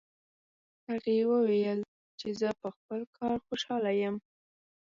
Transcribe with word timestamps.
هغې 0.87 1.15
وویل 1.31 1.79
چې 2.19 2.27
زه 2.39 2.49
په 2.61 2.69
خپل 2.75 3.01
کار 3.17 3.37
خوشحاله 3.47 3.91
یم 4.01 4.15